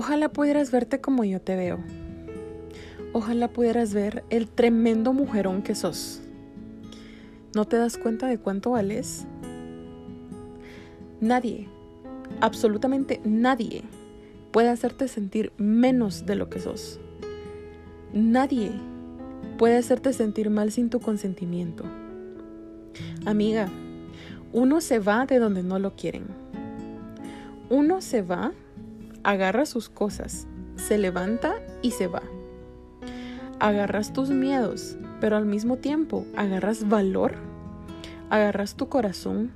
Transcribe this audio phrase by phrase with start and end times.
[0.00, 1.80] Ojalá pudieras verte como yo te veo.
[3.12, 6.20] Ojalá pudieras ver el tremendo mujerón que sos.
[7.52, 9.26] ¿No te das cuenta de cuánto vales?
[11.20, 11.66] Nadie,
[12.40, 13.82] absolutamente nadie,
[14.52, 17.00] puede hacerte sentir menos de lo que sos.
[18.14, 18.70] Nadie
[19.58, 21.82] puede hacerte sentir mal sin tu consentimiento.
[23.26, 23.68] Amiga,
[24.52, 26.26] uno se va de donde no lo quieren.
[27.68, 28.52] Uno se va,
[29.28, 30.46] agarra sus cosas,
[30.76, 32.22] se levanta y se va.
[33.60, 37.34] Agarras tus miedos, pero al mismo tiempo agarras valor,
[38.30, 39.52] agarras tu corazón,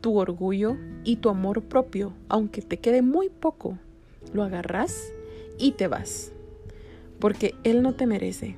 [0.00, 3.76] tu orgullo y tu amor propio, aunque te quede muy poco,
[4.32, 5.12] lo agarras
[5.58, 6.32] y te vas.
[7.18, 8.56] Porque Él no te merece.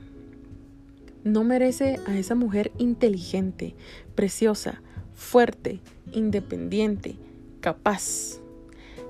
[1.24, 3.74] No merece a esa mujer inteligente,
[4.14, 4.80] preciosa,
[5.12, 5.80] fuerte,
[6.12, 7.16] independiente,
[7.60, 8.41] capaz.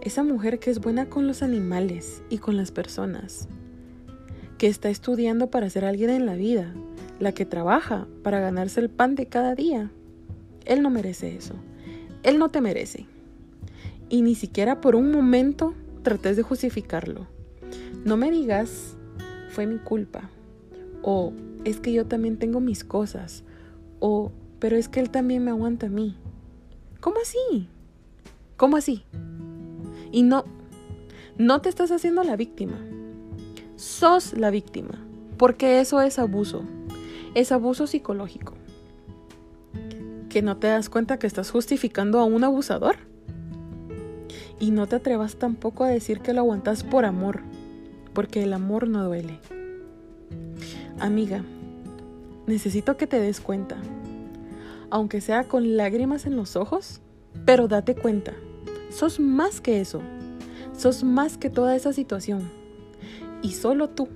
[0.03, 3.47] Esa mujer que es buena con los animales y con las personas.
[4.59, 6.75] Que está estudiando para ser alguien en la vida.
[7.21, 9.93] La que trabaja para ganarse el pan de cada día.
[10.65, 11.55] Él no merece eso.
[12.25, 13.07] Él no te merece.
[14.09, 15.73] Y ni siquiera por un momento
[16.03, 17.29] trates de justificarlo.
[18.05, 18.97] No me digas,
[19.51, 20.31] fue mi culpa.
[21.03, 21.33] O
[21.65, 23.45] es que yo también tengo mis cosas.
[24.01, 26.17] O pero es que él también me aguanta a mí.
[26.99, 27.69] ¿Cómo así?
[28.57, 29.05] ¿Cómo así?
[30.13, 30.45] Y no,
[31.37, 32.79] no te estás haciendo la víctima.
[33.75, 35.05] Sos la víctima,
[35.39, 36.63] porque eso es abuso.
[37.35, 38.55] Es abuso psicológico.
[40.29, 42.97] ¿Que no te das cuenta que estás justificando a un abusador?
[44.61, 47.41] Y no te atrevas tampoco a decir que lo aguantas por amor,
[48.13, 49.41] porque el amor no duele.
[51.01, 51.43] Amiga,
[52.47, 53.77] necesito que te des cuenta
[54.93, 57.01] aunque sea con lágrimas en los ojos,
[57.47, 58.35] pero date cuenta,
[58.93, 60.01] sos más que eso,
[60.77, 62.51] sos más que toda esa situación.
[63.43, 64.09] Y solo tú,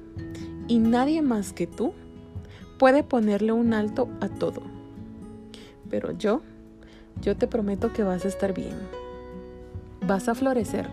[0.68, 1.92] y nadie más que tú,
[2.78, 4.62] puede ponerle un alto a todo.
[5.88, 6.42] Pero yo,
[7.22, 8.76] yo te prometo que vas a estar bien.
[10.06, 10.88] Vas a florecer,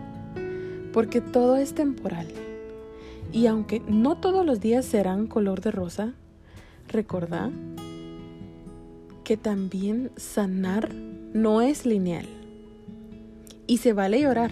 [0.92, 2.26] porque todo es temporal.
[3.32, 6.14] Y aunque no todos los días serán color de rosa,
[6.88, 7.50] recordá
[9.24, 12.43] que también sanar no es lineal.
[13.66, 14.50] Y se vale llorar.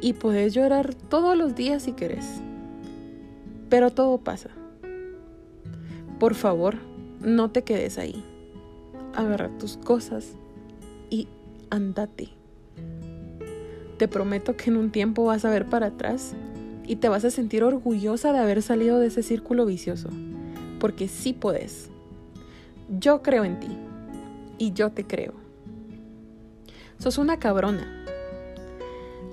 [0.00, 2.24] Y puedes llorar todos los días si quieres.
[3.68, 4.50] Pero todo pasa.
[6.18, 6.76] Por favor,
[7.20, 8.24] no te quedes ahí.
[9.14, 10.32] Agarra tus cosas
[11.10, 11.28] y
[11.70, 12.28] andate.
[13.98, 16.34] Te prometo que en un tiempo vas a ver para atrás
[16.86, 20.08] y te vas a sentir orgullosa de haber salido de ese círculo vicioso.
[20.78, 21.90] Porque sí puedes.
[22.98, 23.68] Yo creo en ti
[24.56, 25.47] y yo te creo.
[26.98, 27.86] Sos una cabrona.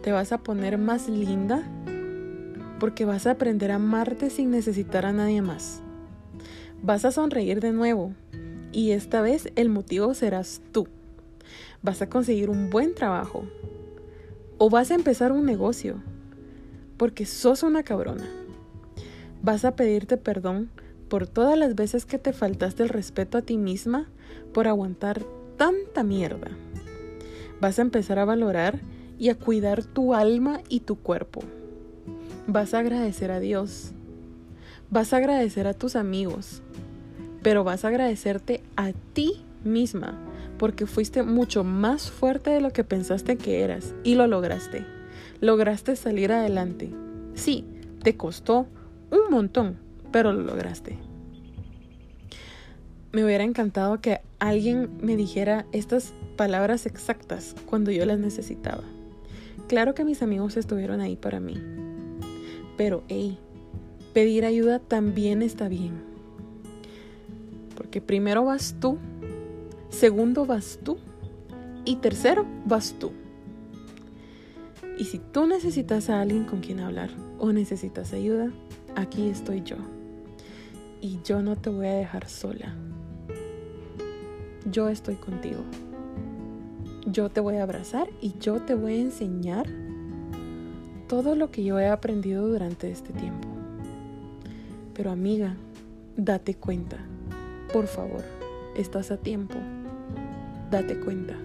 [0.03, 1.63] Te vas a poner más linda
[2.79, 5.81] porque vas a aprender a amarte sin necesitar a nadie más.
[6.83, 8.13] Vas a sonreír de nuevo
[8.71, 10.87] y esta vez el motivo serás tú.
[11.81, 13.45] Vas a conseguir un buen trabajo
[14.59, 15.95] o vas a empezar un negocio
[16.97, 18.29] porque sos una cabrona.
[19.41, 20.69] Vas a pedirte perdón
[21.09, 24.07] por todas las veces que te faltaste el respeto a ti misma
[24.53, 25.23] por aguantar
[25.57, 26.51] tanta mierda.
[27.61, 28.79] Vas a empezar a valorar
[29.17, 31.41] y a cuidar tu alma y tu cuerpo.
[32.47, 33.91] Vas a agradecer a Dios.
[34.89, 36.61] Vas a agradecer a tus amigos.
[37.41, 40.19] Pero vas a agradecerte a ti misma
[40.57, 44.85] porque fuiste mucho más fuerte de lo que pensaste que eras y lo lograste.
[45.41, 46.91] Lograste salir adelante.
[47.33, 47.65] Sí,
[48.03, 48.67] te costó
[49.11, 49.77] un montón,
[50.11, 50.97] pero lo lograste.
[53.15, 58.83] Me hubiera encantado que alguien me dijera estas palabras exactas cuando yo las necesitaba.
[59.69, 61.55] Claro que mis amigos estuvieron ahí para mí.
[62.75, 63.39] Pero, hey,
[64.13, 65.93] pedir ayuda también está bien.
[67.77, 68.97] Porque primero vas tú,
[69.87, 70.97] segundo vas tú
[71.85, 73.13] y tercero vas tú.
[74.97, 78.51] Y si tú necesitas a alguien con quien hablar o necesitas ayuda,
[78.93, 79.77] aquí estoy yo
[80.99, 82.75] y yo no te voy a dejar sola.
[84.71, 85.63] Yo estoy contigo.
[87.05, 89.67] Yo te voy a abrazar y yo te voy a enseñar
[91.07, 93.47] todo lo que yo he aprendido durante este tiempo.
[94.95, 95.55] Pero amiga,
[96.17, 96.97] date cuenta.
[97.71, 98.23] Por favor,
[98.75, 99.55] estás a tiempo.
[100.71, 101.35] Date cuenta.